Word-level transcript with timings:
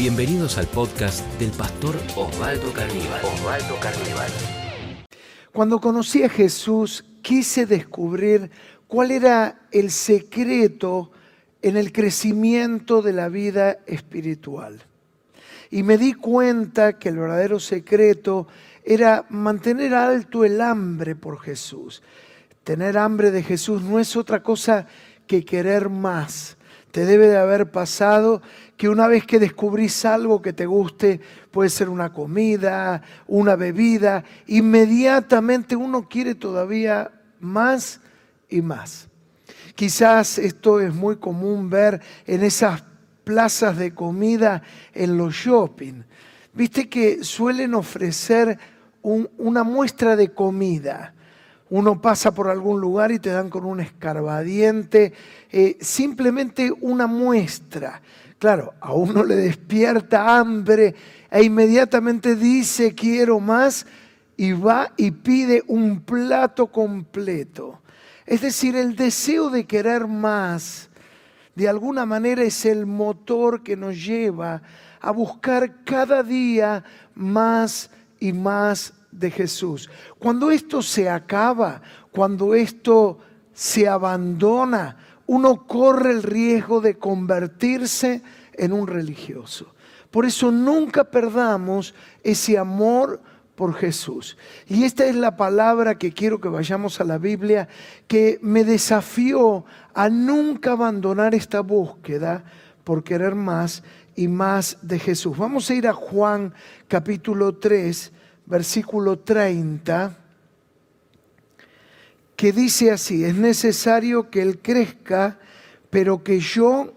Bienvenidos 0.00 0.56
al 0.56 0.66
podcast 0.66 1.26
del 1.38 1.50
pastor 1.50 1.94
Osvaldo 2.16 2.72
Carníbal. 2.72 3.22
Osvaldo 3.22 3.78
Carníbal. 3.82 4.30
Cuando 5.52 5.78
conocí 5.78 6.22
a 6.22 6.30
Jesús, 6.30 7.04
quise 7.20 7.66
descubrir 7.66 8.50
cuál 8.88 9.10
era 9.10 9.60
el 9.70 9.90
secreto 9.90 11.12
en 11.60 11.76
el 11.76 11.92
crecimiento 11.92 13.02
de 13.02 13.12
la 13.12 13.28
vida 13.28 13.80
espiritual. 13.84 14.80
Y 15.70 15.82
me 15.82 15.98
di 15.98 16.14
cuenta 16.14 16.98
que 16.98 17.10
el 17.10 17.18
verdadero 17.18 17.60
secreto 17.60 18.48
era 18.82 19.26
mantener 19.28 19.92
alto 19.92 20.46
el 20.46 20.62
hambre 20.62 21.14
por 21.14 21.40
Jesús. 21.40 22.02
Tener 22.64 22.96
hambre 22.96 23.30
de 23.30 23.42
Jesús 23.42 23.82
no 23.82 23.98
es 23.98 24.16
otra 24.16 24.42
cosa 24.42 24.86
que 25.26 25.44
querer 25.44 25.90
más. 25.90 26.56
Te 26.92 27.04
debe 27.04 27.28
de 27.28 27.36
haber 27.36 27.70
pasado 27.70 28.42
que 28.76 28.88
una 28.88 29.06
vez 29.06 29.24
que 29.24 29.38
descubrís 29.38 30.04
algo 30.04 30.42
que 30.42 30.52
te 30.52 30.66
guste, 30.66 31.20
puede 31.50 31.70
ser 31.70 31.88
una 31.88 32.12
comida, 32.12 33.02
una 33.28 33.54
bebida, 33.54 34.24
inmediatamente 34.46 35.76
uno 35.76 36.08
quiere 36.08 36.34
todavía 36.34 37.12
más 37.38 38.00
y 38.48 38.60
más. 38.60 39.08
Quizás 39.74 40.38
esto 40.38 40.80
es 40.80 40.92
muy 40.92 41.16
común 41.16 41.70
ver 41.70 42.00
en 42.26 42.42
esas 42.42 42.82
plazas 43.22 43.76
de 43.76 43.94
comida 43.94 44.62
en 44.92 45.16
los 45.16 45.34
shopping. 45.34 46.02
Viste 46.52 46.88
que 46.88 47.22
suelen 47.22 47.74
ofrecer 47.74 48.58
una 49.02 49.62
muestra 49.62 50.16
de 50.16 50.34
comida. 50.34 51.14
Uno 51.70 52.02
pasa 52.02 52.34
por 52.34 52.48
algún 52.48 52.80
lugar 52.80 53.12
y 53.12 53.20
te 53.20 53.30
dan 53.30 53.48
con 53.48 53.64
un 53.64 53.80
escarbadiente, 53.80 55.12
eh, 55.50 55.78
simplemente 55.80 56.72
una 56.80 57.06
muestra. 57.06 58.02
Claro, 58.40 58.74
a 58.80 58.92
uno 58.92 59.22
le 59.22 59.36
despierta 59.36 60.36
hambre 60.38 60.94
e 61.30 61.44
inmediatamente 61.44 62.34
dice 62.34 62.94
quiero 62.94 63.38
más 63.38 63.86
y 64.36 64.52
va 64.52 64.92
y 64.96 65.12
pide 65.12 65.62
un 65.68 66.00
plato 66.00 66.66
completo. 66.66 67.82
Es 68.26 68.40
decir, 68.40 68.74
el 68.74 68.96
deseo 68.96 69.50
de 69.50 69.66
querer 69.66 70.06
más, 70.06 70.88
de 71.54 71.68
alguna 71.68 72.04
manera 72.04 72.42
es 72.42 72.64
el 72.64 72.86
motor 72.86 73.62
que 73.62 73.76
nos 73.76 74.02
lleva 74.04 74.62
a 75.00 75.10
buscar 75.12 75.84
cada 75.84 76.22
día 76.22 76.82
más 77.14 77.90
y 78.18 78.32
más 78.32 78.94
de 79.10 79.30
Jesús. 79.30 79.90
Cuando 80.18 80.50
esto 80.50 80.82
se 80.82 81.08
acaba, 81.08 81.82
cuando 82.12 82.54
esto 82.54 83.18
se 83.52 83.88
abandona, 83.88 84.96
uno 85.26 85.66
corre 85.66 86.10
el 86.10 86.22
riesgo 86.22 86.80
de 86.80 86.98
convertirse 86.98 88.22
en 88.54 88.72
un 88.72 88.86
religioso. 88.86 89.74
Por 90.10 90.26
eso 90.26 90.50
nunca 90.50 91.04
perdamos 91.04 91.94
ese 92.22 92.58
amor 92.58 93.20
por 93.54 93.74
Jesús. 93.74 94.36
Y 94.66 94.84
esta 94.84 95.04
es 95.04 95.14
la 95.14 95.36
palabra 95.36 95.98
que 95.98 96.12
quiero 96.12 96.40
que 96.40 96.48
vayamos 96.48 97.00
a 97.00 97.04
la 97.04 97.18
Biblia, 97.18 97.68
que 98.08 98.38
me 98.42 98.64
desafió 98.64 99.64
a 99.94 100.08
nunca 100.08 100.72
abandonar 100.72 101.34
esta 101.34 101.60
búsqueda 101.60 102.42
por 102.84 103.04
querer 103.04 103.34
más 103.34 103.82
y 104.16 104.28
más 104.28 104.78
de 104.82 104.98
Jesús. 104.98 105.36
Vamos 105.36 105.70
a 105.70 105.74
ir 105.74 105.86
a 105.86 105.92
Juan 105.92 106.54
capítulo 106.88 107.56
3, 107.56 108.12
versículo 108.50 109.20
30 109.20 110.16
que 112.34 112.52
dice 112.52 112.90
así, 112.90 113.22
es 113.24 113.34
necesario 113.34 114.30
que 114.30 114.40
Él 114.40 114.60
crezca, 114.62 115.38
pero 115.90 116.24
que 116.24 116.40
yo 116.40 116.92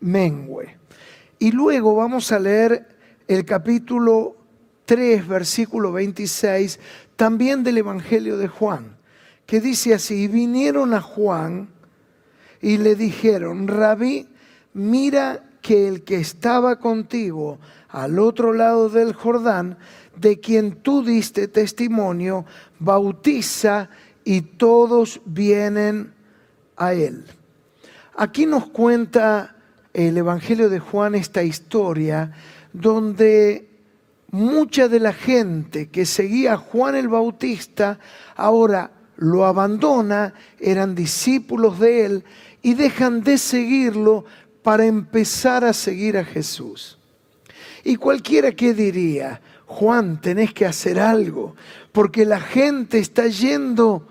mengüe. 0.00 0.76
Y 1.40 1.50
luego 1.50 1.96
vamos 1.96 2.30
a 2.30 2.38
leer 2.38 2.86
el 3.26 3.44
capítulo 3.44 4.36
3, 4.84 5.26
versículo 5.26 5.90
26, 5.90 6.78
también 7.16 7.64
del 7.64 7.78
Evangelio 7.78 8.38
de 8.38 8.46
Juan, 8.46 8.96
que 9.46 9.60
dice 9.60 9.94
así, 9.94 10.22
y 10.22 10.28
vinieron 10.28 10.94
a 10.94 11.00
Juan 11.00 11.68
y 12.62 12.78
le 12.78 12.94
dijeron, 12.94 13.66
rabí, 13.66 14.28
mira 14.74 15.42
que 15.60 15.88
el 15.88 16.04
que 16.04 16.16
estaba 16.16 16.78
contigo 16.78 17.58
al 17.88 18.18
otro 18.18 18.52
lado 18.52 18.88
del 18.90 19.12
Jordán, 19.12 19.76
de 20.16 20.40
quien 20.40 20.76
tú 20.76 21.02
diste 21.02 21.48
testimonio, 21.48 22.44
bautiza 22.78 23.88
y 24.24 24.40
todos 24.40 25.20
vienen 25.24 26.12
a 26.76 26.94
Él. 26.94 27.24
Aquí 28.16 28.46
nos 28.46 28.66
cuenta 28.66 29.56
el 29.92 30.16
Evangelio 30.16 30.68
de 30.68 30.80
Juan 30.80 31.14
esta 31.14 31.42
historia 31.42 32.32
donde 32.72 33.68
mucha 34.30 34.88
de 34.88 34.98
la 35.00 35.12
gente 35.12 35.88
que 35.88 36.06
seguía 36.06 36.54
a 36.54 36.56
Juan 36.56 36.96
el 36.96 37.08
Bautista 37.08 38.00
ahora 38.34 38.90
lo 39.16 39.46
abandona, 39.46 40.34
eran 40.58 40.94
discípulos 40.94 41.78
de 41.78 42.04
él 42.04 42.24
y 42.62 42.74
dejan 42.74 43.22
de 43.22 43.38
seguirlo 43.38 44.24
para 44.62 44.86
empezar 44.86 45.64
a 45.64 45.72
seguir 45.72 46.18
a 46.18 46.24
Jesús. 46.24 46.98
Y 47.84 47.96
cualquiera 47.96 48.50
que 48.52 48.74
diría, 48.74 49.40
Juan, 49.74 50.20
tenés 50.20 50.54
que 50.54 50.66
hacer 50.66 51.00
algo, 51.00 51.56
porque 51.90 52.24
la 52.24 52.38
gente 52.40 52.98
está 53.00 53.26
yendo 53.26 54.06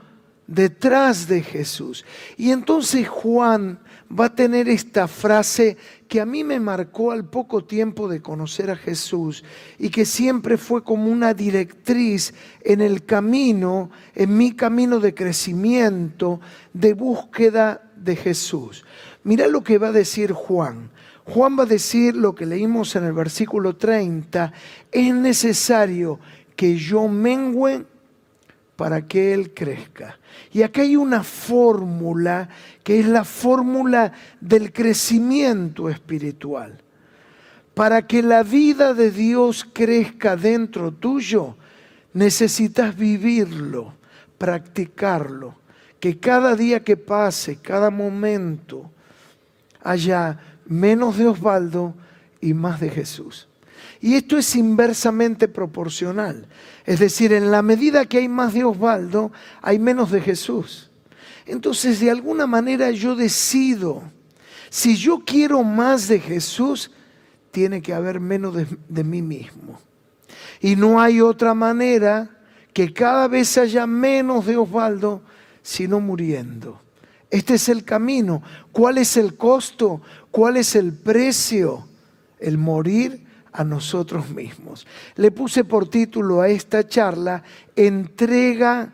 detrás 0.46 1.29
de 1.29 1.41
Jesús. 1.41 2.03
Y 2.35 2.51
entonces 2.51 3.07
Juan 3.07 3.79
va 4.12 4.25
a 4.25 4.35
tener 4.35 4.68
esta 4.68 5.07
frase 5.07 5.78
que 6.09 6.19
a 6.19 6.25
mí 6.25 6.44
me 6.44 6.59
marcó 6.59 7.13
al 7.13 7.29
poco 7.29 7.63
tiempo 7.63 8.09
de 8.09 8.22
conocer 8.22 8.69
a 8.72 8.75
Jesús 8.75 9.46
y 9.79 9.90
que 9.90 10.03
siempre 10.03 10.57
fue 10.57 10.84
como 10.84 11.09
una 11.09 11.34
directriz 11.34 12.34
en 12.62 12.81
el 12.81 13.06
camino, 13.06 13.90
en 14.16 14.35
mi 14.35 14.52
camino 14.52 15.00
de 15.00 15.13
crecimiento, 15.13 16.41
de 16.73 16.94
búsqueda 16.94 17.92
de 18.03 18.16
Jesús. 18.16 18.86
Mira 19.24 19.47
lo 19.47 19.64
que 19.64 19.78
va 19.78 19.88
a 19.88 19.91
decir 19.94 20.31
Juan. 20.31 20.90
Juan 21.25 21.58
va 21.58 21.64
a 21.64 21.68
decir 21.68 22.16
lo 22.16 22.36
que 22.36 22.46
leímos 22.46 22.96
en 22.96 23.06
el 23.06 23.14
versículo 23.14 23.75
30, 23.75 24.52
es 24.91 25.14
necesario 25.14 26.19
que 26.56 26.75
yo 26.75 27.08
mengüe 27.08 27.86
para 28.75 29.06
que 29.08 29.34
Él 29.34 29.53
crezca. 29.53 30.19
Y 30.52 30.64
acá 30.64 30.81
hay 30.81 30.96
una 30.96 31.24
fórmula 31.24 32.50
que 32.84 33.00
es 33.00 33.08
la 33.08 33.24
fórmula 33.24 34.12
del 34.41 34.74
crecimiento 34.74 35.90
espiritual. 35.90 36.81
Para 37.74 38.06
que 38.06 38.22
la 38.22 38.44
vida 38.44 38.94
de 38.94 39.09
Dios 39.09 39.68
crezca 39.72 40.35
dentro 40.35 40.91
tuyo, 40.91 41.56
necesitas 42.14 42.96
vivirlo, 42.96 43.94
practicarlo. 44.38 45.56
Que 46.03 46.19
cada 46.19 46.58
día 46.58 46.84
que 46.84 46.97
pase, 46.97 47.56
cada 47.56 47.90
momento, 47.90 48.91
haya 49.81 50.38
menos 50.66 51.18
de 51.18 51.28
Osvaldo 51.28 51.96
y 52.41 52.53
más 52.53 52.81
de 52.81 52.90
Jesús. 52.90 53.47
Y 54.02 54.16
esto 54.16 54.38
es 54.38 54.53
inversamente 54.58 55.47
proporcional. 55.47 56.46
Es 56.86 57.00
decir, 57.00 57.31
en 57.31 57.52
la 57.52 57.62
medida 57.62 58.03
que 58.06 58.18
hay 58.18 58.28
más 58.28 58.53
de 58.53 58.66
Osvaldo, 58.66 59.31
hay 59.62 59.80
menos 59.80 60.12
de 60.12 60.19
Jesús. 60.19 60.91
Entonces, 61.46 62.02
de 62.02 62.12
alguna 62.12 62.47
manera 62.47 62.91
yo 62.91 63.16
decido, 63.16 64.03
si 64.70 64.97
yo 64.97 65.24
quiero 65.25 65.64
más 65.64 66.09
de 66.09 66.20
Jesús, 66.20 66.91
tiene 67.52 67.81
que 67.81 67.94
haber 67.94 68.20
menos 68.20 68.56
de, 68.56 68.68
de 68.90 69.06
mí 69.06 69.22
mismo. 69.22 69.80
Y 70.59 70.75
no 70.75 71.00
hay 71.00 71.22
otra 71.22 71.53
manera 71.53 72.30
que 72.74 72.91
cada 72.91 73.30
vez 73.30 73.58
haya 73.58 73.88
menos 73.88 74.46
de 74.46 74.58
Osvaldo, 74.58 75.22
sino 75.63 76.00
muriendo. 76.00 76.79
Este 77.31 77.56
es 77.56 77.68
el 77.69 77.84
camino. 77.84 78.44
¿Cuál 78.72 79.00
es 79.00 79.18
el 79.18 79.35
costo? 79.35 80.01
¿Cuál 80.29 80.57
es 80.57 80.75
el 80.75 80.94
precio? 80.94 81.88
El 82.40 82.59
morir 82.59 83.26
a 83.52 83.64
nosotros 83.64 84.29
mismos. 84.29 84.85
Le 85.16 85.32
puse 85.32 85.64
por 85.64 85.90
título 85.90 86.41
a 86.41 86.49
esta 86.49 86.87
charla 86.87 87.41
entrega 87.76 88.93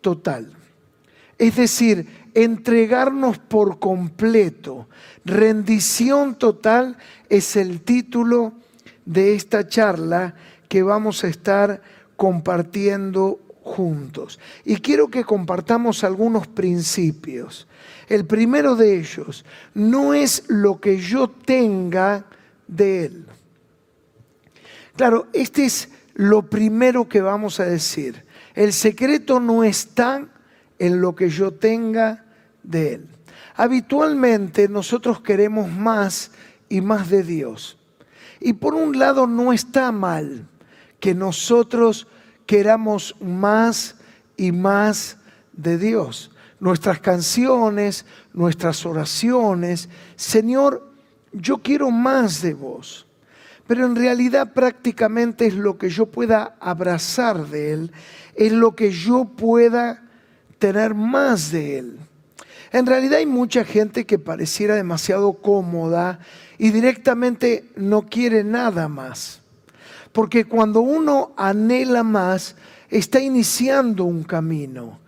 total. 0.00 0.52
Es 1.38 1.56
decir, 1.56 2.06
entregarnos 2.34 3.38
por 3.38 3.78
completo. 3.78 4.88
Rendición 5.24 6.36
total 6.36 6.96
es 7.28 7.56
el 7.56 7.80
título 7.80 8.52
de 9.04 9.34
esta 9.34 9.66
charla 9.66 10.34
que 10.68 10.82
vamos 10.82 11.24
a 11.24 11.28
estar 11.28 11.82
compartiendo 12.16 13.40
juntos. 13.72 14.38
Y 14.64 14.76
quiero 14.76 15.08
que 15.08 15.24
compartamos 15.24 16.04
algunos 16.04 16.46
principios. 16.46 17.66
El 18.08 18.26
primero 18.26 18.76
de 18.76 18.98
ellos 18.98 19.44
no 19.74 20.12
es 20.12 20.44
lo 20.48 20.80
que 20.80 20.98
yo 20.98 21.28
tenga 21.28 22.26
de 22.68 23.06
Él. 23.06 23.26
Claro, 24.94 25.28
este 25.32 25.64
es 25.64 25.88
lo 26.14 26.42
primero 26.42 27.08
que 27.08 27.22
vamos 27.22 27.60
a 27.60 27.64
decir. 27.64 28.26
El 28.54 28.74
secreto 28.74 29.40
no 29.40 29.64
está 29.64 30.28
en 30.78 31.00
lo 31.00 31.14
que 31.14 31.30
yo 31.30 31.52
tenga 31.52 32.26
de 32.62 32.94
Él. 32.94 33.08
Habitualmente 33.56 34.68
nosotros 34.68 35.22
queremos 35.22 35.70
más 35.70 36.32
y 36.68 36.82
más 36.82 37.08
de 37.08 37.22
Dios. 37.22 37.78
Y 38.38 38.52
por 38.54 38.74
un 38.74 38.98
lado 38.98 39.26
no 39.26 39.52
está 39.52 39.92
mal 39.92 40.46
que 41.00 41.14
nosotros 41.14 42.06
queramos 42.46 43.14
más 43.20 43.96
y 44.36 44.52
más 44.52 45.16
de 45.52 45.78
Dios. 45.78 46.30
Nuestras 46.60 47.00
canciones, 47.00 48.06
nuestras 48.32 48.86
oraciones, 48.86 49.88
Señor, 50.16 50.92
yo 51.32 51.58
quiero 51.58 51.90
más 51.90 52.42
de 52.42 52.54
vos. 52.54 53.06
Pero 53.66 53.86
en 53.86 53.96
realidad 53.96 54.52
prácticamente 54.52 55.46
es 55.46 55.54
lo 55.54 55.78
que 55.78 55.88
yo 55.88 56.06
pueda 56.06 56.56
abrazar 56.60 57.46
de 57.46 57.72
Él, 57.72 57.92
es 58.34 58.52
lo 58.52 58.74
que 58.74 58.90
yo 58.90 59.24
pueda 59.24 60.02
tener 60.58 60.94
más 60.94 61.50
de 61.50 61.78
Él. 61.78 61.98
En 62.72 62.86
realidad 62.86 63.18
hay 63.18 63.26
mucha 63.26 63.64
gente 63.64 64.06
que 64.06 64.18
pareciera 64.18 64.74
demasiado 64.74 65.34
cómoda 65.34 66.20
y 66.58 66.70
directamente 66.70 67.68
no 67.76 68.02
quiere 68.02 68.44
nada 68.44 68.88
más. 68.88 69.41
Porque 70.12 70.44
cuando 70.44 70.80
uno 70.80 71.32
anhela 71.36 72.02
más, 72.02 72.54
está 72.90 73.20
iniciando 73.20 74.04
un 74.04 74.22
camino. 74.22 75.00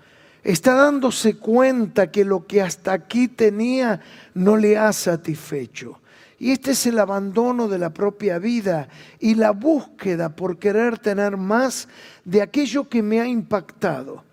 Está 0.42 0.74
dándose 0.74 1.36
cuenta 1.36 2.10
que 2.10 2.24
lo 2.24 2.46
que 2.46 2.60
hasta 2.60 2.92
aquí 2.92 3.28
tenía 3.28 4.00
no 4.34 4.56
le 4.56 4.76
ha 4.76 4.92
satisfecho. 4.92 6.00
Y 6.38 6.50
este 6.50 6.72
es 6.72 6.86
el 6.86 6.98
abandono 6.98 7.68
de 7.68 7.78
la 7.78 7.90
propia 7.90 8.38
vida 8.38 8.88
y 9.18 9.34
la 9.34 9.52
búsqueda 9.52 10.36
por 10.36 10.58
querer 10.58 10.98
tener 10.98 11.36
más 11.36 11.88
de 12.24 12.42
aquello 12.42 12.88
que 12.88 13.02
me 13.02 13.20
ha 13.20 13.26
impactado. 13.26 14.24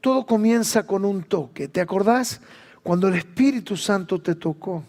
Todo 0.00 0.26
comienza 0.26 0.86
con 0.86 1.04
un 1.04 1.22
toque. 1.22 1.68
¿Te 1.68 1.80
acordás? 1.80 2.40
Cuando 2.82 3.08
el 3.08 3.14
Espíritu 3.14 3.76
Santo 3.76 4.20
te 4.20 4.34
tocó. 4.34 4.82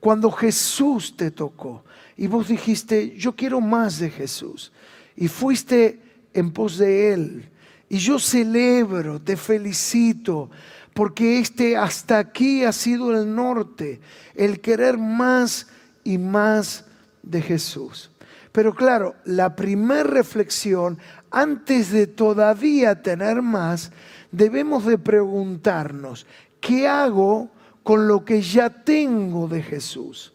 Cuando 0.00 0.30
Jesús 0.30 1.16
te 1.16 1.30
tocó. 1.30 1.84
Y 2.16 2.26
vos 2.26 2.48
dijiste, 2.48 3.16
yo 3.16 3.34
quiero 3.34 3.60
más 3.60 3.98
de 3.98 4.10
Jesús. 4.10 4.72
Y 5.16 5.28
fuiste 5.28 6.00
en 6.32 6.52
pos 6.52 6.78
de 6.78 7.12
Él. 7.12 7.50
Y 7.88 7.98
yo 7.98 8.18
celebro, 8.18 9.20
te 9.20 9.36
felicito, 9.36 10.50
porque 10.94 11.38
este 11.38 11.76
hasta 11.76 12.18
aquí 12.18 12.64
ha 12.64 12.72
sido 12.72 13.12
el 13.12 13.34
norte, 13.34 14.00
el 14.34 14.60
querer 14.60 14.96
más 14.96 15.68
y 16.02 16.18
más 16.18 16.84
de 17.22 17.42
Jesús. 17.42 18.10
Pero 18.52 18.74
claro, 18.74 19.16
la 19.24 19.56
primera 19.56 20.04
reflexión, 20.04 20.98
antes 21.30 21.90
de 21.90 22.06
todavía 22.06 23.02
tener 23.02 23.42
más, 23.42 23.90
debemos 24.30 24.86
de 24.86 24.96
preguntarnos, 24.96 26.26
¿qué 26.60 26.86
hago 26.86 27.50
con 27.84 28.08
lo 28.08 28.24
que 28.24 28.42
ya 28.42 28.68
tengo 28.68 29.46
de 29.46 29.62
Jesús? 29.62 30.32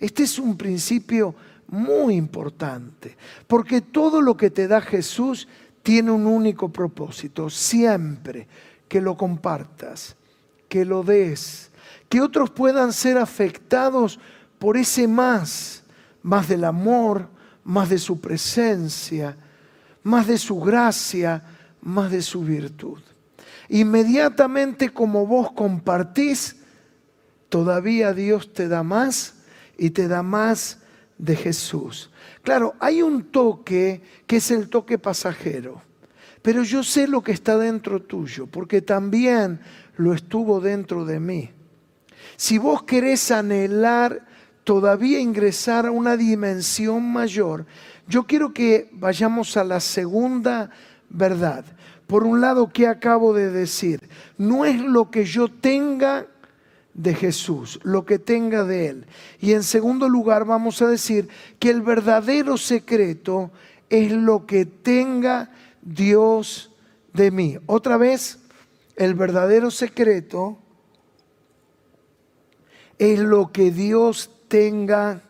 Este 0.00 0.22
es 0.22 0.38
un 0.38 0.56
principio 0.56 1.34
muy 1.68 2.14
importante, 2.14 3.16
porque 3.46 3.82
todo 3.82 4.22
lo 4.22 4.36
que 4.36 4.50
te 4.50 4.66
da 4.66 4.80
Jesús 4.80 5.46
tiene 5.82 6.10
un 6.10 6.26
único 6.26 6.70
propósito, 6.70 7.50
siempre 7.50 8.46
que 8.88 9.00
lo 9.00 9.16
compartas, 9.16 10.16
que 10.68 10.84
lo 10.84 11.02
des, 11.02 11.70
que 12.08 12.20
otros 12.20 12.50
puedan 12.50 12.92
ser 12.92 13.18
afectados 13.18 14.18
por 14.58 14.76
ese 14.76 15.08
más, 15.08 15.82
más 16.22 16.48
del 16.48 16.64
amor, 16.64 17.28
más 17.64 17.88
de 17.88 17.98
su 17.98 18.20
presencia, 18.20 19.36
más 20.02 20.26
de 20.26 20.38
su 20.38 20.60
gracia, 20.60 21.42
más 21.80 22.10
de 22.10 22.22
su 22.22 22.42
virtud. 22.42 22.98
Inmediatamente 23.68 24.90
como 24.90 25.26
vos 25.26 25.52
compartís, 25.52 26.56
todavía 27.52 28.14
Dios 28.14 28.54
te 28.54 28.66
da 28.66 28.82
más 28.82 29.34
y 29.76 29.90
te 29.90 30.08
da 30.08 30.22
más 30.22 30.78
de 31.18 31.36
Jesús. 31.36 32.10
Claro, 32.42 32.74
hay 32.80 33.02
un 33.02 33.24
toque 33.24 34.00
que 34.26 34.36
es 34.36 34.50
el 34.50 34.70
toque 34.70 34.96
pasajero, 34.96 35.82
pero 36.40 36.62
yo 36.62 36.82
sé 36.82 37.06
lo 37.06 37.22
que 37.22 37.32
está 37.32 37.58
dentro 37.58 38.00
tuyo, 38.00 38.46
porque 38.46 38.80
también 38.80 39.60
lo 39.98 40.14
estuvo 40.14 40.62
dentro 40.62 41.04
de 41.04 41.20
mí. 41.20 41.50
Si 42.36 42.56
vos 42.56 42.84
querés 42.84 43.30
anhelar 43.30 44.24
todavía 44.64 45.20
ingresar 45.20 45.84
a 45.84 45.90
una 45.90 46.16
dimensión 46.16 47.12
mayor, 47.12 47.66
yo 48.08 48.26
quiero 48.26 48.54
que 48.54 48.88
vayamos 48.92 49.58
a 49.58 49.64
la 49.64 49.80
segunda 49.80 50.70
verdad. 51.10 51.66
Por 52.06 52.24
un 52.24 52.40
lado, 52.40 52.70
¿qué 52.72 52.86
acabo 52.86 53.34
de 53.34 53.50
decir? 53.50 54.00
No 54.38 54.64
es 54.64 54.80
lo 54.80 55.10
que 55.10 55.26
yo 55.26 55.48
tenga 55.48 56.28
de 56.94 57.14
Jesús, 57.14 57.80
lo 57.82 58.04
que 58.04 58.18
tenga 58.18 58.64
de 58.64 58.88
Él. 58.88 59.06
Y 59.40 59.52
en 59.52 59.62
segundo 59.62 60.08
lugar, 60.08 60.44
vamos 60.44 60.82
a 60.82 60.88
decir 60.88 61.28
que 61.58 61.70
el 61.70 61.82
verdadero 61.82 62.56
secreto 62.56 63.50
es 63.88 64.12
lo 64.12 64.46
que 64.46 64.66
tenga 64.66 65.50
Dios 65.82 66.70
de 67.12 67.30
mí. 67.30 67.58
Otra 67.66 67.96
vez, 67.96 68.38
el 68.96 69.14
verdadero 69.14 69.70
secreto 69.70 70.58
es 72.98 73.18
lo 73.18 73.52
que 73.52 73.70
Dios 73.70 74.30
tenga 74.48 75.22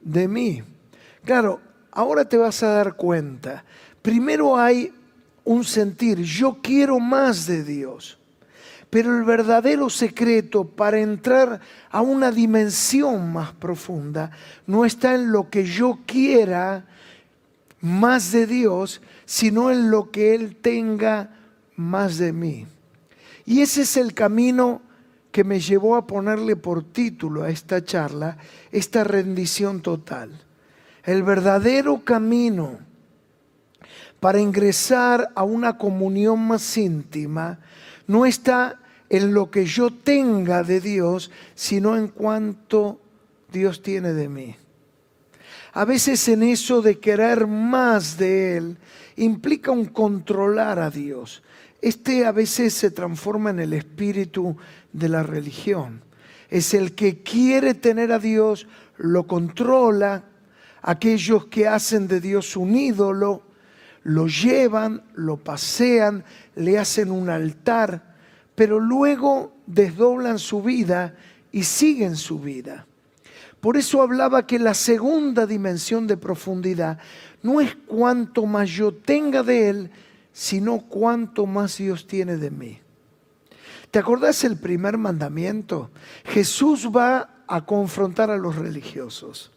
de 0.00 0.28
mí. 0.28 0.62
Claro, 1.24 1.60
ahora 1.90 2.28
te 2.28 2.36
vas 2.36 2.62
a 2.62 2.68
dar 2.68 2.96
cuenta. 2.96 3.64
Primero 4.02 4.56
hay 4.56 4.92
un 5.44 5.64
sentir, 5.64 6.18
yo 6.18 6.58
quiero 6.62 6.98
más 6.98 7.46
de 7.46 7.64
Dios. 7.64 8.19
Pero 8.90 9.16
el 9.16 9.24
verdadero 9.24 9.88
secreto 9.88 10.64
para 10.64 10.98
entrar 10.98 11.60
a 11.90 12.00
una 12.02 12.32
dimensión 12.32 13.32
más 13.32 13.52
profunda 13.52 14.32
no 14.66 14.84
está 14.84 15.14
en 15.14 15.30
lo 15.30 15.48
que 15.48 15.64
yo 15.64 16.00
quiera 16.06 16.86
más 17.80 18.32
de 18.32 18.46
Dios, 18.46 19.00
sino 19.24 19.70
en 19.70 19.90
lo 19.90 20.10
que 20.10 20.34
Él 20.34 20.56
tenga 20.56 21.30
más 21.76 22.18
de 22.18 22.32
mí. 22.32 22.66
Y 23.46 23.62
ese 23.62 23.82
es 23.82 23.96
el 23.96 24.12
camino 24.12 24.82
que 25.32 25.44
me 25.44 25.60
llevó 25.60 25.96
a 25.96 26.06
ponerle 26.06 26.56
por 26.56 26.82
título 26.82 27.44
a 27.44 27.50
esta 27.50 27.84
charla 27.84 28.36
esta 28.72 29.04
rendición 29.04 29.80
total. 29.80 30.30
El 31.04 31.22
verdadero 31.22 32.04
camino 32.04 32.78
para 34.18 34.40
ingresar 34.40 35.30
a 35.34 35.44
una 35.44 35.78
comunión 35.78 36.46
más 36.46 36.76
íntima 36.76 37.60
no 38.10 38.26
está 38.26 38.80
en 39.08 39.32
lo 39.32 39.52
que 39.52 39.66
yo 39.66 39.92
tenga 39.92 40.64
de 40.64 40.80
Dios, 40.80 41.30
sino 41.54 41.96
en 41.96 42.08
cuanto 42.08 43.00
Dios 43.52 43.82
tiene 43.82 44.14
de 44.14 44.28
mí. 44.28 44.56
A 45.72 45.84
veces 45.84 46.26
en 46.26 46.42
eso 46.42 46.82
de 46.82 46.98
querer 46.98 47.46
más 47.46 48.18
de 48.18 48.56
Él 48.56 48.78
implica 49.14 49.70
un 49.70 49.84
controlar 49.84 50.80
a 50.80 50.90
Dios. 50.90 51.44
Este 51.80 52.26
a 52.26 52.32
veces 52.32 52.74
se 52.74 52.90
transforma 52.90 53.50
en 53.50 53.60
el 53.60 53.74
espíritu 53.74 54.56
de 54.92 55.08
la 55.08 55.22
religión. 55.22 56.02
Es 56.48 56.74
el 56.74 56.96
que 56.96 57.22
quiere 57.22 57.74
tener 57.74 58.10
a 58.10 58.18
Dios, 58.18 58.66
lo 58.96 59.28
controla. 59.28 60.24
Aquellos 60.82 61.46
que 61.46 61.68
hacen 61.68 62.08
de 62.08 62.20
Dios 62.20 62.56
un 62.56 62.74
ídolo, 62.74 63.44
lo 64.02 64.26
llevan, 64.26 65.02
lo 65.14 65.36
pasean, 65.36 66.24
le 66.56 66.78
hacen 66.78 67.10
un 67.10 67.28
altar, 67.28 68.16
pero 68.54 68.80
luego 68.80 69.52
desdoblan 69.66 70.38
su 70.38 70.62
vida 70.62 71.14
y 71.52 71.64
siguen 71.64 72.16
su 72.16 72.38
vida. 72.38 72.86
Por 73.60 73.76
eso 73.76 74.00
hablaba 74.00 74.46
que 74.46 74.58
la 74.58 74.74
segunda 74.74 75.46
dimensión 75.46 76.06
de 76.06 76.16
profundidad 76.16 76.98
no 77.42 77.60
es 77.60 77.76
cuanto 77.86 78.46
más 78.46 78.70
yo 78.70 78.92
tenga 78.92 79.42
de 79.42 79.68
Él, 79.68 79.90
sino 80.32 80.80
cuanto 80.80 81.46
más 81.46 81.76
Dios 81.76 82.06
tiene 82.06 82.36
de 82.36 82.50
mí. 82.50 82.80
¿Te 83.90 83.98
acordás 83.98 84.44
el 84.44 84.56
primer 84.56 84.96
mandamiento? 84.96 85.90
Jesús 86.24 86.88
va 86.94 87.44
a 87.46 87.66
confrontar 87.66 88.30
a 88.30 88.38
los 88.38 88.56
religiosos. 88.56 89.50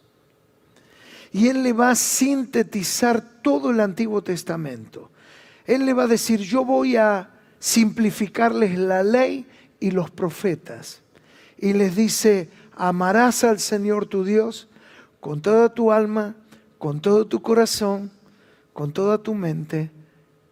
Y 1.33 1.49
Él 1.49 1.63
le 1.63 1.73
va 1.73 1.89
a 1.89 1.95
sintetizar 1.95 3.21
todo 3.41 3.71
el 3.71 3.79
Antiguo 3.79 4.21
Testamento. 4.21 5.09
Él 5.65 5.85
le 5.85 5.93
va 5.93 6.03
a 6.03 6.07
decir, 6.07 6.39
yo 6.39 6.63
voy 6.63 6.95
a 6.95 7.29
simplificarles 7.59 8.77
la 8.77 9.03
ley 9.03 9.47
y 9.79 9.91
los 9.91 10.11
profetas. 10.11 11.01
Y 11.57 11.73
les 11.73 11.95
dice, 11.95 12.49
amarás 12.75 13.43
al 13.43 13.59
Señor 13.59 14.05
tu 14.05 14.23
Dios 14.23 14.67
con 15.19 15.41
toda 15.41 15.73
tu 15.73 15.91
alma, 15.91 16.35
con 16.77 16.99
todo 16.99 17.25
tu 17.25 17.41
corazón, 17.41 18.11
con 18.73 18.91
toda 18.91 19.17
tu 19.17 19.33
mente 19.33 19.89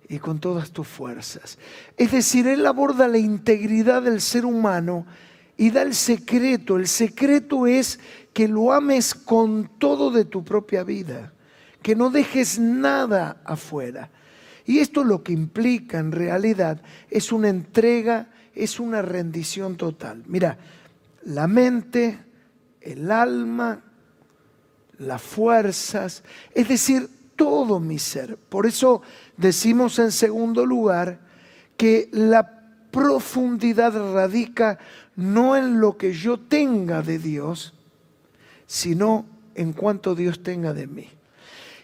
y 0.07 0.19
con 0.19 0.39
todas 0.39 0.71
tus 0.71 0.87
fuerzas. 0.87 1.57
Es 1.97 2.11
decir, 2.11 2.47
Él 2.47 2.65
aborda 2.65 3.07
la 3.07 3.17
integridad 3.17 4.01
del 4.01 4.21
ser 4.21 4.45
humano 4.45 5.05
y 5.61 5.69
da 5.69 5.83
el 5.83 5.93
secreto. 5.93 6.77
El 6.77 6.87
secreto 6.87 7.67
es 7.67 7.99
que 8.33 8.47
lo 8.47 8.73
ames 8.73 9.13
con 9.13 9.69
todo 9.77 10.09
de 10.09 10.25
tu 10.25 10.43
propia 10.43 10.83
vida, 10.83 11.33
que 11.83 11.95
no 11.95 12.09
dejes 12.09 12.57
nada 12.57 13.43
afuera. 13.45 14.09
Y 14.65 14.79
esto 14.79 15.03
lo 15.03 15.21
que 15.21 15.33
implica 15.33 15.99
en 15.99 16.13
realidad 16.13 16.81
es 17.11 17.31
una 17.31 17.49
entrega, 17.49 18.31
es 18.55 18.79
una 18.79 19.03
rendición 19.03 19.77
total. 19.77 20.23
Mira, 20.25 20.57
la 21.25 21.45
mente, 21.45 22.17
el 22.81 23.11
alma, 23.11 23.83
las 24.97 25.21
fuerzas, 25.21 26.23
es 26.55 26.67
decir, 26.69 27.07
todo 27.35 27.79
mi 27.79 27.99
ser. 27.99 28.35
Por 28.35 28.65
eso 28.65 29.03
decimos 29.37 29.99
en 29.99 30.11
segundo 30.11 30.65
lugar 30.65 31.19
que 31.77 32.09
la 32.13 32.61
profundidad 32.89 33.93
radica 34.13 34.77
no 35.21 35.55
en 35.55 35.79
lo 35.79 35.97
que 35.97 36.13
yo 36.13 36.39
tenga 36.39 37.01
de 37.01 37.19
Dios, 37.19 37.73
sino 38.65 39.25
en 39.55 39.73
cuanto 39.73 40.15
Dios 40.15 40.43
tenga 40.43 40.73
de 40.73 40.87
mí. 40.87 41.07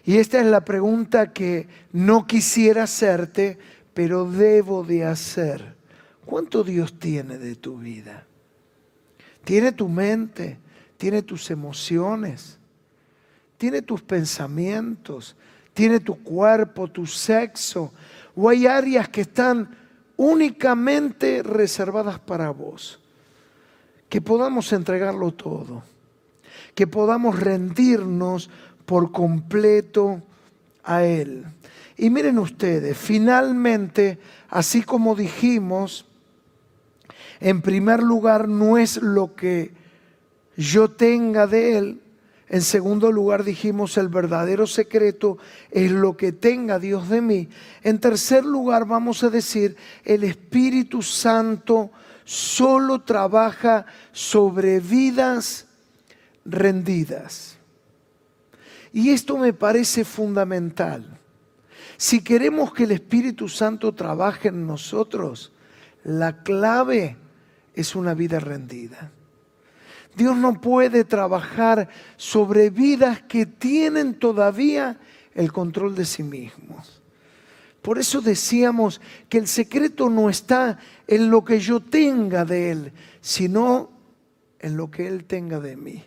Y 0.04 0.16
esta 0.16 0.40
es 0.40 0.46
la 0.46 0.64
pregunta 0.64 1.32
que 1.32 1.68
no 1.92 2.26
quisiera 2.26 2.84
hacerte, 2.84 3.58
pero 3.92 4.30
debo 4.30 4.84
de 4.84 5.04
hacer. 5.04 5.76
¿Cuánto 6.24 6.64
Dios 6.64 6.98
tiene 6.98 7.38
de 7.38 7.56
tu 7.56 7.78
vida? 7.78 8.26
¿Tiene 9.44 9.72
tu 9.72 9.88
mente? 9.88 10.58
¿Tiene 10.96 11.22
tus 11.22 11.50
emociones? 11.50 12.58
¿Tiene 13.56 13.82
tus 13.82 14.02
pensamientos? 14.02 15.36
¿Tiene 15.74 16.00
tu 16.00 16.22
cuerpo, 16.22 16.88
tu 16.88 17.06
sexo? 17.06 17.92
¿O 18.34 18.48
hay 18.48 18.66
áreas 18.66 19.08
que 19.08 19.22
están 19.22 19.76
únicamente 20.16 21.42
reservadas 21.42 22.18
para 22.18 22.50
vos? 22.50 23.00
Que 24.08 24.20
podamos 24.20 24.72
entregarlo 24.72 25.32
todo 25.32 25.82
que 26.78 26.86
podamos 26.86 27.40
rendirnos 27.40 28.50
por 28.86 29.10
completo 29.10 30.22
a 30.84 31.02
Él. 31.02 31.44
Y 31.96 32.08
miren 32.08 32.38
ustedes, 32.38 32.96
finalmente, 32.96 34.20
así 34.48 34.82
como 34.82 35.16
dijimos, 35.16 36.06
en 37.40 37.62
primer 37.62 38.00
lugar 38.00 38.46
no 38.46 38.78
es 38.78 39.02
lo 39.02 39.34
que 39.34 39.72
yo 40.56 40.92
tenga 40.92 41.48
de 41.48 41.78
Él, 41.78 42.00
en 42.48 42.62
segundo 42.62 43.10
lugar 43.10 43.42
dijimos 43.42 43.98
el 43.98 44.06
verdadero 44.06 44.68
secreto 44.68 45.36
es 45.72 45.90
lo 45.90 46.16
que 46.16 46.30
tenga 46.30 46.78
Dios 46.78 47.08
de 47.08 47.20
mí. 47.20 47.48
En 47.82 47.98
tercer 47.98 48.44
lugar 48.44 48.86
vamos 48.86 49.24
a 49.24 49.30
decir 49.30 49.76
el 50.04 50.22
Espíritu 50.22 51.02
Santo 51.02 51.90
solo 52.28 53.00
trabaja 53.00 53.86
sobre 54.12 54.80
vidas 54.80 55.66
rendidas. 56.44 57.56
Y 58.92 59.08
esto 59.12 59.38
me 59.38 59.54
parece 59.54 60.04
fundamental. 60.04 61.18
Si 61.96 62.22
queremos 62.22 62.74
que 62.74 62.84
el 62.84 62.90
Espíritu 62.90 63.48
Santo 63.48 63.94
trabaje 63.94 64.48
en 64.48 64.66
nosotros, 64.66 65.52
la 66.04 66.42
clave 66.42 67.16
es 67.72 67.96
una 67.96 68.12
vida 68.12 68.40
rendida. 68.40 69.10
Dios 70.14 70.36
no 70.36 70.60
puede 70.60 71.04
trabajar 71.04 71.88
sobre 72.18 72.68
vidas 72.68 73.22
que 73.22 73.46
tienen 73.46 74.18
todavía 74.18 75.00
el 75.34 75.50
control 75.50 75.94
de 75.94 76.04
sí 76.04 76.22
mismos. 76.22 77.00
Por 77.82 77.98
eso 77.98 78.20
decíamos 78.20 79.00
que 79.28 79.38
el 79.38 79.46
secreto 79.46 80.10
no 80.10 80.28
está 80.28 80.78
en 81.06 81.30
lo 81.30 81.44
que 81.44 81.60
yo 81.60 81.80
tenga 81.80 82.44
de 82.44 82.70
Él, 82.70 82.92
sino 83.20 83.90
en 84.58 84.76
lo 84.76 84.90
que 84.90 85.06
Él 85.06 85.24
tenga 85.24 85.60
de 85.60 85.76
mí. 85.76 86.04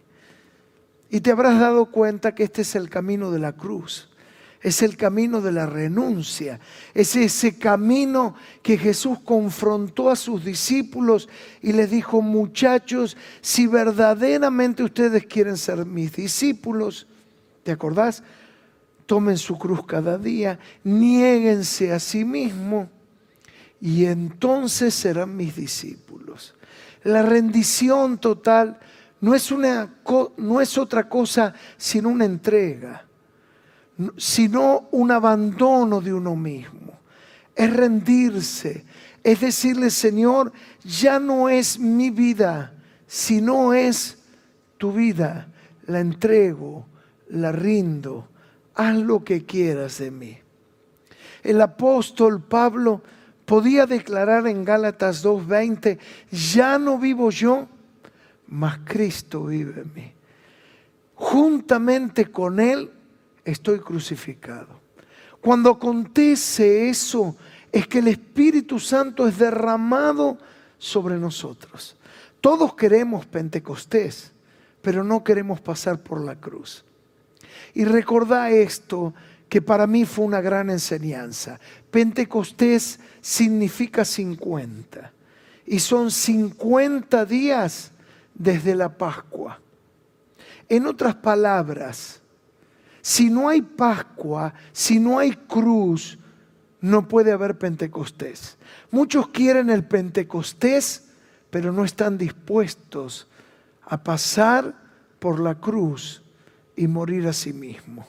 Y 1.10 1.22
te 1.22 1.32
habrás 1.32 1.60
dado 1.60 1.88
cuenta 1.88 2.36
que 2.36 2.44
este 2.44 2.62
es 2.62 2.76
el 2.76 2.90
camino 2.90 3.32
de 3.32 3.40
la 3.40 3.54
cruz. 3.54 4.10
Es 4.62 4.84
el 4.84 4.96
camino 4.96 5.42
de 5.42 5.52
la 5.52 5.66
renuncia. 5.66 6.60
Es 6.94 7.16
ese 7.16 7.58
camino 7.58 8.36
que 8.62 8.78
Jesús 8.78 9.20
confrontó 9.26 10.10
a 10.10 10.16
sus 10.16 10.46
discípulos 10.46 11.28
y 11.62 11.74
les 11.74 11.90
dijo, 11.90 12.22
muchachos, 12.22 13.18
si 13.42 13.66
verdaderamente 13.66 14.84
ustedes 14.84 15.26
quieren 15.26 15.58
ser 15.58 15.86
mis 15.86 16.14
discípulos, 16.14 17.08
¿te 17.64 17.72
acordás? 17.72 18.24
Tomen 19.12 19.38
su 19.38 19.58
cruz 19.58 19.86
cada 19.86 20.18
día, 20.18 20.58
niéguense 20.86 21.92
a 21.92 22.00
sí 22.00 22.24
mismos 22.24 22.88
y 23.82 24.06
entonces 24.06 24.94
serán 24.94 25.36
mis 25.36 25.54
discípulos. 25.54 26.56
La 27.04 27.22
rendición 27.22 28.20
total 28.20 28.80
no 29.20 29.36
es, 29.36 29.52
una, 29.52 29.94
no 30.38 30.62
es 30.62 30.78
otra 30.78 31.10
cosa 31.10 31.54
sino 31.76 32.08
una 32.08 32.24
entrega, 32.24 33.06
sino 34.16 34.88
un 34.92 35.12
abandono 35.12 36.00
de 36.00 36.14
uno 36.14 36.38
mismo. 36.38 36.98
Es 37.54 37.70
rendirse, 37.74 38.86
es 39.22 39.42
decirle, 39.42 39.90
Señor, 39.90 40.54
ya 40.86 41.20
no 41.20 41.50
es 41.50 41.78
mi 41.78 42.12
vida, 42.12 42.74
sino 43.08 43.74
es 43.74 44.20
tu 44.78 44.94
vida. 44.94 45.50
La 45.86 46.00
entrego, 46.00 46.86
la 47.28 47.52
rindo, 47.52 48.31
haz 48.82 48.98
lo 48.98 49.24
que 49.24 49.46
quieras 49.46 50.00
de 50.00 50.12
mí. 50.12 50.38
El 51.44 51.62
apóstol 51.62 52.42
Pablo 52.42 53.02
podía 53.46 53.86
declarar 53.86 54.48
en 54.48 54.64
Gálatas 54.64 55.26
2.20, 55.26 55.98
ya 56.32 56.78
no 56.78 56.98
vivo 56.98 57.32
yo, 57.32 57.68
mas 58.48 58.80
Cristo 58.84 59.46
vive 59.46 59.82
en 59.82 59.94
mí. 59.94 60.14
Juntamente 61.16 62.32
con 62.32 62.60
Él 62.60 62.92
estoy 63.44 63.80
crucificado. 63.80 64.80
Cuando 65.40 65.72
acontece 65.72 66.90
eso, 66.90 67.36
es 67.72 67.88
que 67.88 68.00
el 68.00 68.08
Espíritu 68.10 68.80
Santo 68.80 69.28
es 69.28 69.38
derramado 69.38 70.38
sobre 70.78 71.16
nosotros. 71.18 71.96
Todos 72.42 72.76
queremos 72.76 73.26
Pentecostés, 73.26 74.32
pero 74.82 75.04
no 75.04 75.24
queremos 75.24 75.62
pasar 75.62 76.02
por 76.02 76.24
la 76.24 76.36
cruz. 76.36 76.84
Y 77.74 77.86
recordá 77.86 78.50
esto, 78.50 79.14
que 79.50 79.62
para 79.62 79.86
mí 79.86 80.06
fue 80.06 80.26
una 80.26 80.40
gran 80.40 80.70
enseñanza. 80.70 81.60
Pentecostés 81.90 83.00
significa 83.20 84.06
50. 84.06 85.12
Y 85.66 85.80
son 85.80 86.10
50 86.10 87.26
días 87.26 87.92
desde 88.34 88.76
la 88.76 88.98
Pascua. 88.98 89.60
En 90.70 90.88
otras 90.88 91.16
palabras, 91.16 92.22
si 93.02 93.30
no 93.30 93.50
hay 93.50 93.62
Pascua, 93.62 94.54
si 94.72 95.00
no 95.00 95.20
hay 95.20 95.32
cruz, 95.32 96.18
no 96.80 97.08
puede 97.08 97.32
haber 97.32 97.58
Pentecostés. 97.58 98.58
Muchos 98.90 99.28
quieren 99.30 99.70
el 99.70 99.84
Pentecostés, 99.84 101.10
pero 101.50 101.74
no 101.74 101.84
están 101.84 102.18
dispuestos 102.18 103.28
a 103.84 104.02
pasar 104.02 104.74
por 105.20 105.40
la 105.40 105.56
cruz 105.56 106.24
y 106.76 106.88
morir 106.88 107.28
a 107.28 107.34
sí 107.34 107.54
mismo. 107.54 108.08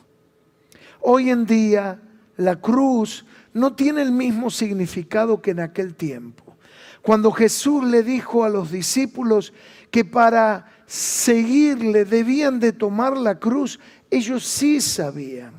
Hoy 1.01 1.31
en 1.31 1.47
día 1.47 2.01
la 2.37 2.57
cruz 2.57 3.25
no 3.53 3.75
tiene 3.75 4.03
el 4.03 4.13
mismo 4.13 4.51
significado 4.51 5.43
que 5.43 5.51
en 5.51 5.61
aquel 5.61 5.95
tiempo. 5.95 6.57
Cuando 7.03 7.33
Jesús 7.33 7.85
le 7.85 8.03
dijo 8.03 8.45
a 8.45 8.49
los 8.49 8.71
discípulos 8.71 9.53
que 9.91 10.05
para 10.05 10.71
seguirle 10.87 12.05
debían 12.05 12.61
de 12.61 12.73
tomar 12.73 13.17
la 13.17 13.39
cruz, 13.39 13.81
ellos 14.11 14.47
sí 14.47 14.81
sabían. 14.81 15.53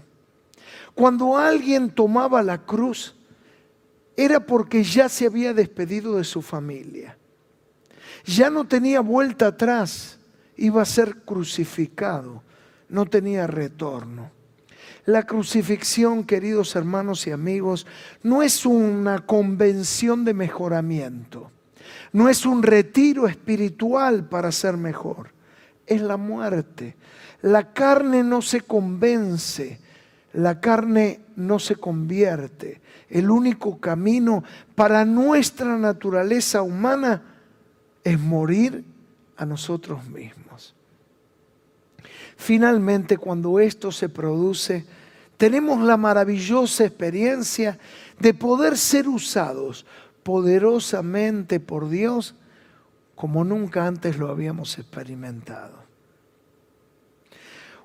Cuando 0.95 1.38
alguien 1.38 1.89
tomaba 1.89 2.41
la 2.43 2.65
cruz, 2.65 3.15
era 4.15 4.45
porque 4.45 4.83
ya 4.83 5.10
se 5.10 5.25
había 5.25 5.53
despedido 5.53 6.17
de 6.17 6.24
su 6.24 6.41
familia. 6.41 7.17
Ya 8.25 8.50
no 8.50 8.65
tenía 8.65 9.01
vuelta 9.01 9.48
atrás, 9.48 10.19
iba 10.55 10.81
a 10.81 10.86
ser 10.86 11.17
crucificado, 11.24 12.43
no 12.94 13.06
tenía 13.06 13.46
retorno. 13.48 14.32
La 15.06 15.24
crucifixión, 15.24 16.24
queridos 16.24 16.78
hermanos 16.78 17.28
y 17.28 17.32
amigos, 17.32 17.86
no 18.24 18.42
es 18.42 18.66
una 18.66 19.26
convención 19.26 20.24
de 20.24 20.34
mejoramiento 20.34 21.52
no 22.14 22.30
es 22.30 22.46
un 22.46 22.64
retiro 22.64 23.28
espiritual 23.28 24.26
para 24.26 24.52
ser 24.52 24.78
mejor, 24.78 25.32
es 25.86 26.02
la 26.02 26.16
muerte. 26.16 26.96
La 27.42 27.74
carne 27.74 28.24
no 28.24 28.42
se 28.42 28.62
convence, 28.62 29.80
la 30.34 30.62
carne 30.62 31.22
no 31.36 31.60
se 31.60 31.76
convierte. 31.76 32.82
El 33.10 33.30
único 33.30 33.80
camino 33.80 34.44
para 34.76 35.06
nuestra 35.06 35.78
naturaleza 35.78 36.62
humana 36.62 37.22
es 38.04 38.20
morir 38.20 38.86
a 39.36 39.46
nosotros 39.46 40.08
mismos. 40.08 40.73
Finalmente, 42.44 43.18
cuando 43.18 43.58
esto 43.58 43.90
se 43.90 44.10
produce, 44.10 44.86
tenemos 45.38 45.80
la 45.80 45.96
maravillosa 45.96 46.84
experiencia 46.84 47.80
de 48.20 48.34
poder 48.34 48.78
ser 48.78 49.08
usados 49.08 49.86
poderosamente 50.24 51.62
por 51.62 51.88
Dios 51.88 52.36
como 53.16 53.46
nunca 53.46 53.88
antes 53.88 54.18
lo 54.18 54.28
habíamos 54.28 54.78
experimentado. 54.78 55.86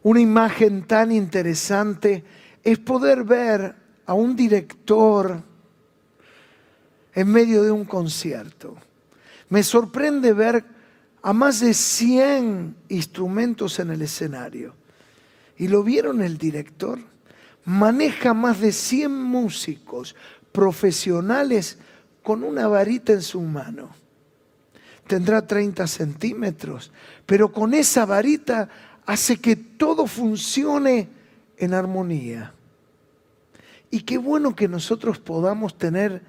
Una 0.02 0.18
imagen 0.18 0.88
tan 0.88 1.12
interesante 1.12 2.24
es 2.64 2.80
poder 2.80 3.22
ver 3.22 3.76
a 4.06 4.14
un 4.14 4.34
director 4.34 5.40
en 7.14 7.28
medio 7.28 7.62
de 7.62 7.70
un 7.70 7.84
concierto. 7.84 8.76
Me 9.50 9.62
sorprende 9.62 10.32
ver 10.32 10.77
a 11.22 11.32
más 11.32 11.60
de 11.60 11.74
100 11.74 12.76
instrumentos 12.88 13.78
en 13.78 13.90
el 13.90 14.02
escenario. 14.02 14.74
¿Y 15.56 15.68
lo 15.68 15.82
vieron 15.82 16.22
el 16.22 16.38
director? 16.38 16.98
Maneja 17.64 18.34
más 18.34 18.60
de 18.60 18.72
100 18.72 19.12
músicos 19.12 20.14
profesionales 20.52 21.78
con 22.22 22.44
una 22.44 22.68
varita 22.68 23.12
en 23.12 23.22
su 23.22 23.40
mano. 23.40 23.90
Tendrá 25.06 25.46
30 25.46 25.86
centímetros, 25.86 26.92
pero 27.26 27.50
con 27.50 27.74
esa 27.74 28.04
varita 28.04 28.68
hace 29.06 29.38
que 29.38 29.56
todo 29.56 30.06
funcione 30.06 31.08
en 31.56 31.74
armonía. 31.74 32.52
Y 33.90 34.02
qué 34.02 34.18
bueno 34.18 34.54
que 34.54 34.68
nosotros 34.68 35.18
podamos 35.18 35.76
tener 35.78 36.22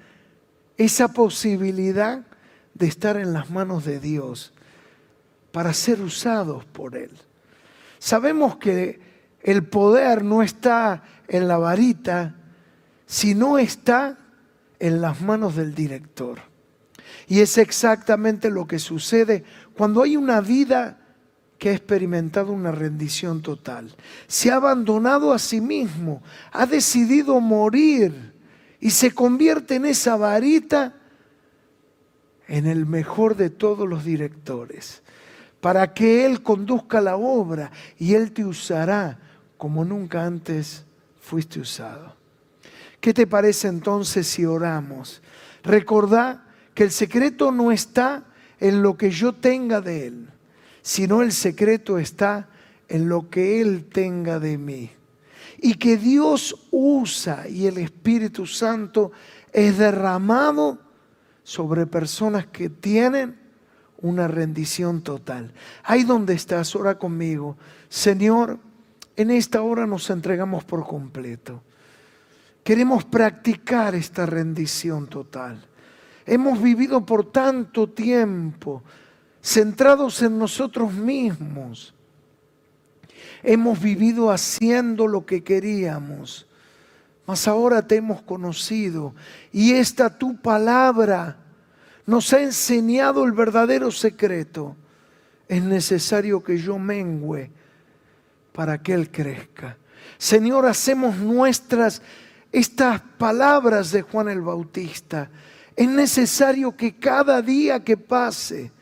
esa 0.78 1.12
posibilidad 1.12 2.24
de 2.74 2.86
estar 2.86 3.18
en 3.18 3.34
las 3.34 3.50
manos 3.50 3.84
de 3.84 4.00
Dios 4.00 4.54
para 5.52 5.72
ser 5.72 6.00
usados 6.00 6.64
por 6.64 6.96
Él. 6.96 7.10
Sabemos 7.98 8.56
que 8.56 9.00
el 9.42 9.64
poder 9.64 10.24
no 10.24 10.42
está 10.42 11.02
en 11.28 11.48
la 11.48 11.58
varita, 11.58 12.36
sino 13.06 13.58
está 13.58 14.18
en 14.78 15.00
las 15.00 15.20
manos 15.20 15.56
del 15.56 15.74
director. 15.74 16.40
Y 17.26 17.40
es 17.40 17.58
exactamente 17.58 18.50
lo 18.50 18.66
que 18.66 18.78
sucede 18.78 19.44
cuando 19.76 20.02
hay 20.02 20.16
una 20.16 20.40
vida 20.40 20.98
que 21.58 21.68
ha 21.68 21.72
experimentado 21.72 22.52
una 22.52 22.72
rendición 22.72 23.42
total. 23.42 23.94
Se 24.26 24.50
ha 24.50 24.56
abandonado 24.56 25.32
a 25.32 25.38
sí 25.38 25.60
mismo, 25.60 26.22
ha 26.52 26.66
decidido 26.66 27.38
morir 27.40 28.32
y 28.80 28.90
se 28.90 29.12
convierte 29.12 29.76
en 29.76 29.84
esa 29.84 30.16
varita 30.16 30.96
en 32.48 32.66
el 32.66 32.86
mejor 32.86 33.36
de 33.36 33.50
todos 33.50 33.88
los 33.88 34.04
directores, 34.04 35.02
para 35.60 35.92
que 35.92 36.24
Él 36.24 36.42
conduzca 36.42 37.00
la 37.00 37.16
obra 37.16 37.70
y 37.98 38.14
Él 38.14 38.32
te 38.32 38.44
usará 38.44 39.18
como 39.56 39.84
nunca 39.84 40.24
antes 40.24 40.84
fuiste 41.20 41.60
usado. 41.60 42.16
¿Qué 43.00 43.14
te 43.14 43.26
parece 43.26 43.68
entonces 43.68 44.26
si 44.26 44.44
oramos? 44.44 45.22
Recordá 45.62 46.44
que 46.74 46.84
el 46.84 46.90
secreto 46.90 47.52
no 47.52 47.72
está 47.72 48.24
en 48.58 48.82
lo 48.82 48.96
que 48.96 49.10
yo 49.10 49.34
tenga 49.34 49.80
de 49.80 50.06
Él 50.06 50.28
sino 50.82 51.22
el 51.22 51.32
secreto 51.32 51.98
está 51.98 52.48
en 52.88 53.08
lo 53.08 53.30
que 53.30 53.60
Él 53.60 53.86
tenga 53.92 54.38
de 54.38 54.58
mí. 54.58 54.90
Y 55.58 55.74
que 55.74 55.96
Dios 55.96 56.68
usa 56.70 57.46
y 57.48 57.66
el 57.66 57.78
Espíritu 57.78 58.46
Santo 58.46 59.12
es 59.52 59.78
derramado 59.78 60.78
sobre 61.42 61.86
personas 61.86 62.46
que 62.46 62.70
tienen 62.70 63.38
una 64.02 64.28
rendición 64.28 65.02
total. 65.02 65.52
Ahí 65.84 66.04
donde 66.04 66.34
estás, 66.34 66.74
ora 66.74 66.98
conmigo. 66.98 67.56
Señor, 67.88 68.58
en 69.16 69.30
esta 69.30 69.62
hora 69.62 69.86
nos 69.86 70.08
entregamos 70.10 70.64
por 70.64 70.86
completo. 70.86 71.62
Queremos 72.64 73.04
practicar 73.04 73.94
esta 73.94 74.26
rendición 74.26 75.06
total. 75.06 75.66
Hemos 76.26 76.62
vivido 76.62 77.04
por 77.04 77.30
tanto 77.30 77.88
tiempo 77.88 78.82
centrados 79.42 80.22
en 80.22 80.38
nosotros 80.38 80.92
mismos. 80.92 81.94
Hemos 83.42 83.80
vivido 83.80 84.30
haciendo 84.30 85.06
lo 85.06 85.24
que 85.24 85.42
queríamos, 85.42 86.46
mas 87.26 87.48
ahora 87.48 87.86
te 87.86 87.96
hemos 87.96 88.22
conocido 88.22 89.14
y 89.50 89.72
esta 89.72 90.18
tu 90.18 90.36
palabra 90.36 91.39
nos 92.10 92.32
ha 92.32 92.40
enseñado 92.40 93.24
el 93.24 93.30
verdadero 93.30 93.92
secreto. 93.92 94.74
Es 95.46 95.62
necesario 95.62 96.42
que 96.42 96.58
yo 96.58 96.76
mengüe 96.76 97.52
para 98.52 98.82
que 98.82 98.94
Él 98.94 99.12
crezca. 99.12 99.78
Señor, 100.18 100.66
hacemos 100.66 101.16
nuestras 101.18 102.02
estas 102.50 103.00
palabras 103.16 103.92
de 103.92 104.02
Juan 104.02 104.28
el 104.28 104.40
Bautista. 104.40 105.30
Es 105.76 105.88
necesario 105.88 106.76
que 106.76 106.96
cada 106.96 107.40
día 107.42 107.84
que 107.84 107.96
pase, 107.96 108.72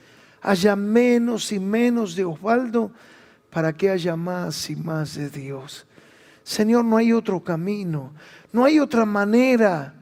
haya 0.41 0.75
menos 0.75 1.53
y 1.53 1.61
menos 1.61 2.17
de 2.17 2.25
Osvaldo 2.25 2.93
para 3.51 3.75
que 3.75 3.91
haya 3.91 4.17
más 4.17 4.71
y 4.71 4.77
más 4.77 5.17
de 5.17 5.29
Dios. 5.29 5.87
Señor, 6.45 6.83
no 6.87 6.97
hay 6.97 7.13
otro 7.13 7.45
camino, 7.45 8.15
no 8.53 8.65
hay 8.65 8.81
otra 8.81 9.05
manera, 9.05 9.98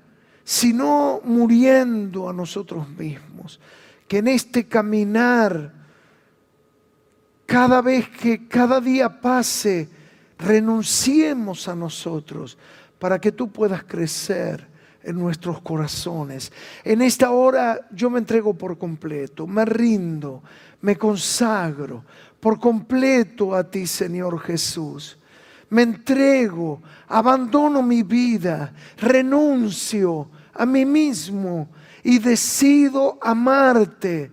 sino 0.47 1.21
muriendo 1.25 2.29
a 2.31 2.33
nosotros 2.33 2.89
mismos. 2.91 3.59
Que 4.07 4.19
en 4.19 4.29
este 4.29 4.69
caminar, 4.69 5.75
cada 7.45 7.83
vez 7.83 8.09
que 8.09 8.47
cada 8.47 8.81
día 8.81 9.21
pase, 9.21 9.89
renunciemos 10.39 11.67
a 11.67 11.75
nosotros 11.75 12.57
para 13.01 13.21
que 13.21 13.33
tú 13.33 13.51
puedas 13.51 13.83
crecer 13.83 14.69
en 15.03 15.19
nuestros 15.19 15.61
corazones. 15.63 16.53
En 16.85 17.03
esta 17.03 17.33
hora 17.33 17.81
yo 17.91 18.09
me 18.09 18.21
entrego 18.21 18.55
por 18.55 18.79
completo, 18.79 19.49
me 19.49 19.65
rindo, 19.65 20.45
me 20.81 20.97
consagro 20.97 22.05
por 22.39 22.61
completo 22.61 23.53
a 23.53 23.69
ti, 23.69 23.85
Señor 23.89 24.39
Jesús. 24.39 25.19
Me 25.71 25.83
entrego, 25.83 26.83
abandono 27.09 27.83
mi 27.83 28.03
vida, 28.03 28.73
renuncio 28.99 30.31
a 30.55 30.65
mí 30.65 30.85
mismo 30.85 31.69
y 32.03 32.19
decido 32.19 33.19
amarte 33.21 34.31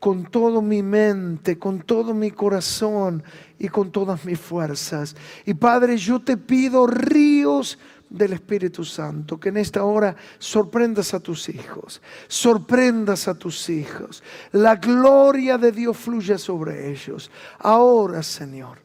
con 0.00 0.26
toda 0.26 0.60
mi 0.60 0.82
mente, 0.82 1.58
con 1.58 1.80
todo 1.80 2.12
mi 2.12 2.30
corazón 2.30 3.22
y 3.58 3.68
con 3.68 3.90
todas 3.90 4.24
mis 4.24 4.38
fuerzas. 4.38 5.16
Y 5.46 5.54
Padre, 5.54 5.96
yo 5.96 6.20
te 6.20 6.36
pido 6.36 6.86
ríos 6.86 7.78
del 8.10 8.34
Espíritu 8.34 8.84
Santo, 8.84 9.40
que 9.40 9.48
en 9.48 9.56
esta 9.56 9.82
hora 9.82 10.14
sorprendas 10.38 11.14
a 11.14 11.20
tus 11.20 11.48
hijos, 11.48 12.02
sorprendas 12.28 13.28
a 13.28 13.34
tus 13.34 13.70
hijos. 13.70 14.22
La 14.52 14.76
gloria 14.76 15.56
de 15.56 15.72
Dios 15.72 15.96
fluya 15.96 16.36
sobre 16.36 16.90
ellos. 16.90 17.30
Ahora, 17.58 18.22
Señor, 18.22 18.83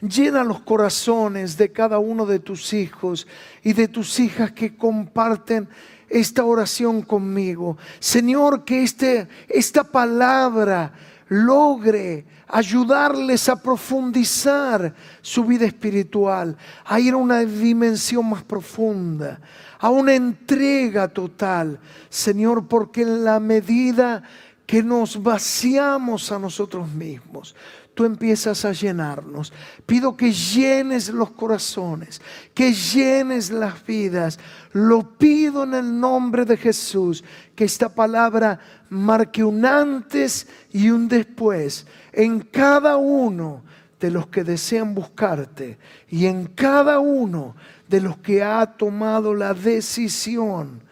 llena 0.00 0.44
los 0.44 0.60
corazones 0.60 1.56
de 1.56 1.72
cada 1.72 1.98
uno 1.98 2.26
de 2.26 2.38
tus 2.38 2.72
hijos 2.72 3.26
y 3.62 3.72
de 3.72 3.88
tus 3.88 4.18
hijas 4.20 4.52
que 4.52 4.76
comparten 4.76 5.68
esta 6.08 6.44
oración 6.44 7.02
conmigo. 7.02 7.76
Señor, 7.98 8.64
que 8.64 8.82
este, 8.82 9.28
esta 9.48 9.84
palabra 9.84 10.92
logre 11.28 12.24
ayudarles 12.46 13.48
a 13.48 13.60
profundizar 13.60 14.94
su 15.20 15.44
vida 15.44 15.66
espiritual, 15.66 16.56
a 16.84 17.00
ir 17.00 17.14
a 17.14 17.16
una 17.16 17.40
dimensión 17.40 18.30
más 18.30 18.44
profunda, 18.44 19.40
a 19.78 19.90
una 19.90 20.14
entrega 20.14 21.08
total, 21.08 21.80
Señor, 22.08 22.68
porque 22.68 23.02
en 23.02 23.24
la 23.24 23.40
medida 23.40 24.22
que 24.64 24.82
nos 24.82 25.22
vaciamos 25.22 26.30
a 26.30 26.38
nosotros 26.38 26.88
mismos, 26.88 27.54
tú 27.96 28.04
empiezas 28.04 28.66
a 28.66 28.72
llenarnos. 28.72 29.54
Pido 29.86 30.18
que 30.18 30.30
llenes 30.30 31.08
los 31.08 31.30
corazones, 31.30 32.20
que 32.54 32.74
llenes 32.74 33.50
las 33.50 33.84
vidas. 33.86 34.38
Lo 34.72 35.16
pido 35.16 35.64
en 35.64 35.72
el 35.72 35.98
nombre 35.98 36.44
de 36.44 36.58
Jesús, 36.58 37.24
que 37.56 37.64
esta 37.64 37.88
palabra 37.88 38.60
marque 38.90 39.42
un 39.42 39.64
antes 39.64 40.46
y 40.70 40.90
un 40.90 41.08
después 41.08 41.86
en 42.12 42.40
cada 42.40 42.98
uno 42.98 43.62
de 43.98 44.10
los 44.10 44.26
que 44.26 44.44
desean 44.44 44.94
buscarte 44.94 45.78
y 46.10 46.26
en 46.26 46.48
cada 46.48 46.98
uno 46.98 47.56
de 47.88 48.02
los 48.02 48.18
que 48.18 48.42
ha 48.42 48.66
tomado 48.76 49.34
la 49.34 49.54
decisión 49.54 50.82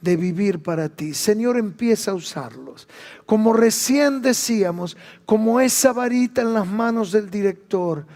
de 0.00 0.16
vivir 0.16 0.62
para 0.62 0.88
ti. 0.88 1.14
Señor, 1.14 1.56
empieza 1.56 2.12
a 2.12 2.14
usarlos. 2.14 2.88
Como 3.26 3.52
recién 3.52 4.22
decíamos, 4.22 4.96
como 5.26 5.60
esa 5.60 5.92
varita 5.92 6.42
en 6.42 6.54
las 6.54 6.66
manos 6.66 7.12
del 7.12 7.30
director, 7.30 8.06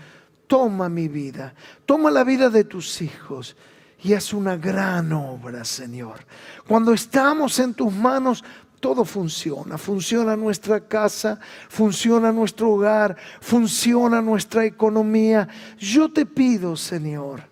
toma 0.47 0.88
mi 0.88 1.09
vida, 1.09 1.55
toma 1.87 2.11
la 2.11 2.25
vida 2.25 2.51
de 2.51 2.64
tus 2.64 3.01
hijos 3.03 3.57
y 4.03 4.14
haz 4.14 4.33
una 4.33 4.57
gran 4.57 5.12
obra, 5.12 5.64
Señor. 5.64 6.27
Cuando 6.66 6.92
estamos 6.92 7.59
en 7.59 7.75
tus 7.75 7.92
manos, 7.92 8.45
todo 8.83 9.05
funciona. 9.05 9.79
Funciona 9.79 10.37
nuestra 10.37 10.81
casa, 10.81 11.38
funciona 11.68 12.33
nuestro 12.33 12.73
hogar, 12.73 13.16
funciona 13.40 14.21
nuestra 14.21 14.64
economía. 14.64 15.49
Yo 15.79 16.12
te 16.12 16.27
pido, 16.27 16.77
Señor, 16.77 17.45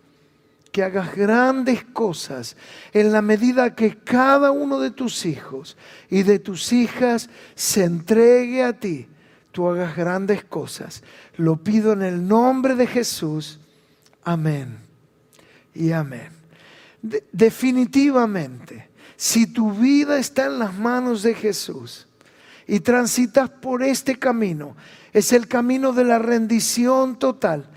que 0.73 0.83
hagas 0.83 1.15
grandes 1.15 1.85
cosas 1.85 2.57
en 2.93 3.13
la 3.13 3.23
medida 3.23 3.75
que 3.75 3.97
cada 3.97 4.51
uno 4.51 4.79
de 4.79 4.91
tus 4.91 5.27
hijos 5.27 5.77
y 6.09 6.23
de 6.23 6.39
tus 6.39 6.73
hijas 6.73 7.29
se 7.55 7.85
entregue 7.85 8.63
a 8.63 8.73
ti. 8.73 9.09
Tú 9.53 9.69
hagas 9.69 9.97
grandes 9.97 10.45
cosas. 10.45 11.03
Lo 11.37 11.57
pido 11.57 11.93
en 11.93 12.03
el 12.03 12.27
nombre 12.27 12.77
de 12.77 12.87
Jesús. 12.87 13.59
Amén. 14.23 14.79
Y 15.75 15.93
amén. 15.93 16.31
definitivamente, 17.33 18.91
si 19.17 19.47
tu 19.47 19.73
vida 19.73 20.19
está 20.19 20.47
en 20.47 20.59
las 20.59 20.75
manos 20.75 21.23
de 21.23 21.35
Jesús 21.35 22.07
y 22.67 22.81
transitas 22.81 23.49
por 23.49 23.83
este 23.83 24.19
camino, 24.19 24.77
es 25.13 25.33
el 25.33 25.49
camino 25.49 25.93
de 25.93 26.05
la 26.05 26.19
rendición 26.19 27.19
total 27.19 27.69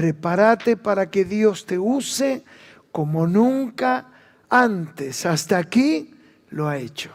Prepárate 0.00 0.78
para 0.78 1.10
que 1.10 1.26
Dios 1.26 1.66
te 1.66 1.78
use 1.78 2.42
como 2.90 3.26
nunca 3.26 4.10
antes. 4.48 5.26
Hasta 5.26 5.58
aquí 5.58 6.14
lo 6.48 6.70
ha 6.70 6.78
hecho. 6.78 7.10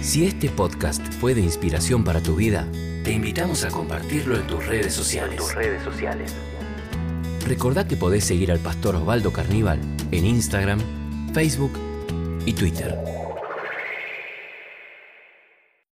Si 0.00 0.24
este 0.24 0.48
podcast 0.48 1.06
fue 1.20 1.34
de 1.34 1.42
inspiración 1.42 2.02
para 2.02 2.22
tu 2.22 2.34
vida, 2.34 2.66
te 3.04 3.12
invitamos 3.12 3.62
a 3.66 3.68
compartirlo 3.68 4.36
en 4.36 4.46
tus 4.46 4.64
redes 4.64 4.94
sociales. 4.94 5.36
tus 5.36 5.54
redes 5.54 5.82
sociales. 5.82 6.34
Recordá 7.46 7.86
que 7.86 7.98
podés 7.98 8.24
seguir 8.24 8.52
al 8.52 8.58
pastor 8.58 8.96
Osvaldo 8.96 9.34
Carníbal 9.34 9.80
en 10.12 10.24
Instagram, 10.24 10.80
Facebook 11.34 11.72
y 12.46 12.54
Twitter. 12.54 13.21